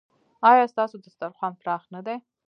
ایا 0.49 0.65
ستاسو 0.73 0.95
دسترخوان 1.03 1.53
پراخ 1.61 1.83
نه 1.93 2.01
دی؟ 2.05 2.15